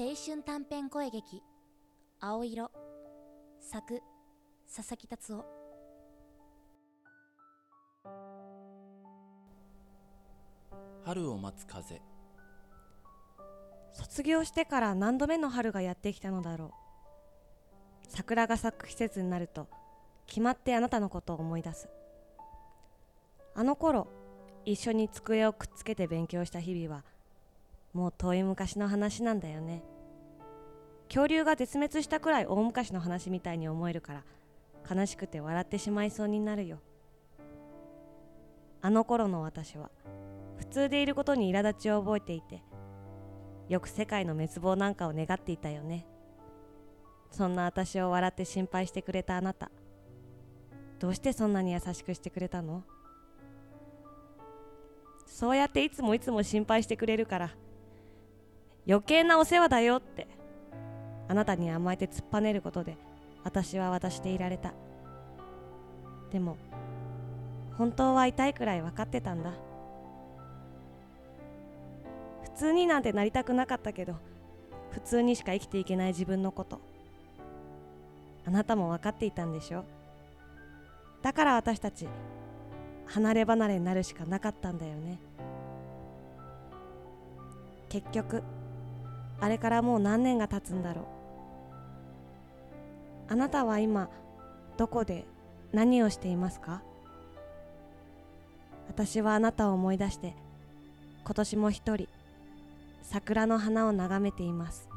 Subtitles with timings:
[0.00, 1.42] 青春短編声劇
[2.22, 2.70] 「青色」
[3.58, 4.00] 作
[4.72, 5.44] 佐々木達夫。
[11.04, 12.00] 春を待つ風。
[13.92, 16.70] 卒業してから何度目の春がやってきたのだろう。
[18.06, 19.66] 桜が咲く季節になると
[20.28, 21.88] 決まってあなたのことを思い出す。
[23.52, 24.06] あの頃
[24.64, 27.04] 一緒に机をくっつけて勉強した日々は
[27.98, 29.82] もう遠い昔の話なんだよね。
[31.08, 34.22] 恐竜が絶滅したくらい大昔の話みたいに思えるから
[34.88, 36.78] 悲しくて笑ってしまいそうになるよ。
[38.82, 39.90] あの頃の私は
[40.58, 42.62] 普通でいることに苛立ちを覚えていて
[43.68, 46.06] よく世界の滅亡なんかを願っていたよね。
[47.32, 49.72] そんな私を笑って心配してくれたあなた
[51.00, 52.84] どうしてそんなに優しくしてくれたの？
[55.26, 57.50] そうやっていつもいつも心配してくれるから
[58.88, 60.26] 余計なお世話だよって。
[61.28, 62.96] あなたに甘えて突っぱねることで
[63.44, 64.72] 私は私でいられた。
[66.32, 66.56] でも
[67.76, 69.52] 本当は痛いくらい分かってたんだ。
[72.44, 74.14] 普通になんてなりたくなかったけど
[74.90, 76.80] 普通にしか生きていけない自分のこと。
[78.46, 79.84] あなたも分かっていたんでしょ？
[81.20, 82.08] だから私たち
[83.04, 85.18] 離れ離れになるしかなかったんだよね。
[87.90, 88.42] 結局
[89.40, 91.04] あれからもう何年が経つんだろう。
[93.30, 94.08] あなたは今
[94.76, 95.26] どこで
[95.72, 96.82] 何をしていますか？
[98.88, 100.34] 私はあなたを思い出して
[101.24, 102.08] 今年も一人
[103.02, 104.87] 桜の花を眺めています。